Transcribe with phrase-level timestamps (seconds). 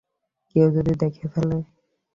[0.49, 1.57] কেউ যদি দেখে ফেলে?